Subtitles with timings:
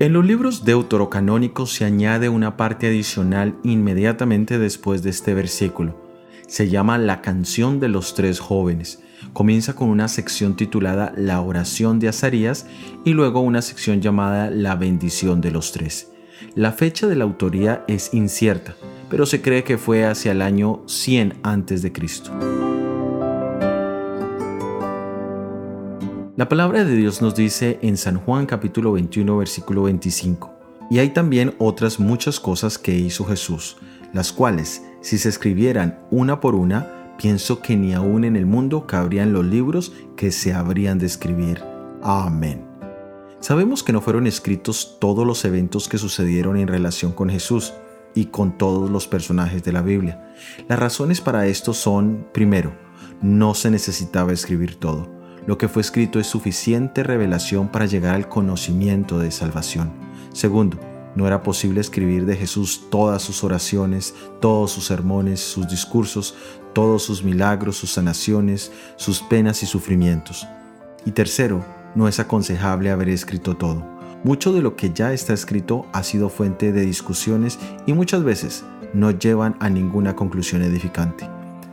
[0.00, 6.00] En los libros deuterocanónicos se añade una parte adicional inmediatamente después de este versículo.
[6.46, 9.02] Se llama La canción de los tres jóvenes.
[9.32, 12.66] Comienza con una sección titulada La oración de Azarías
[13.04, 16.12] y luego una sección llamada La bendición de los tres.
[16.54, 18.76] La fecha de la autoría es incierta,
[19.10, 21.92] pero se cree que fue hacia el año 100 a.C.
[26.38, 30.54] La palabra de Dios nos dice en San Juan capítulo 21 versículo 25,
[30.88, 33.76] y hay también otras muchas cosas que hizo Jesús,
[34.12, 38.86] las cuales, si se escribieran una por una, pienso que ni aún en el mundo
[38.86, 41.60] cabrían los libros que se habrían de escribir.
[42.04, 42.64] Amén.
[43.40, 47.72] Sabemos que no fueron escritos todos los eventos que sucedieron en relación con Jesús
[48.14, 50.32] y con todos los personajes de la Biblia.
[50.68, 52.72] Las razones para esto son, primero,
[53.22, 55.17] no se necesitaba escribir todo
[55.48, 59.90] lo que fue escrito es suficiente revelación para llegar al conocimiento de salvación.
[60.34, 60.78] Segundo,
[61.14, 66.34] no era posible escribir de Jesús todas sus oraciones, todos sus sermones, sus discursos,
[66.74, 70.46] todos sus milagros, sus sanaciones, sus penas y sufrimientos.
[71.06, 71.64] Y tercero,
[71.94, 73.86] no es aconsejable haber escrito todo.
[74.24, 78.64] Mucho de lo que ya está escrito ha sido fuente de discusiones y muchas veces
[78.92, 81.26] no llevan a ninguna conclusión edificante.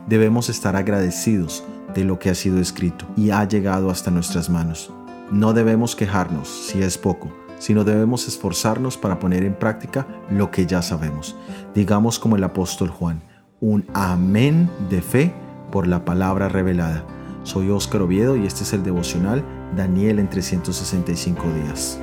[0.08, 4.92] Debemos estar agradecidos de lo que ha sido escrito y ha llegado hasta nuestras manos.
[5.32, 10.68] No debemos quejarnos si es poco, sino debemos esforzarnos para poner en práctica lo que
[10.68, 11.36] ya sabemos.
[11.74, 13.22] Digamos como el apóstol Juan,
[13.60, 15.34] un amén de fe
[15.72, 17.04] por la palabra revelada.
[17.44, 19.44] Soy Óscar Oviedo y este es el devocional
[19.76, 22.00] Daniel en 365 días.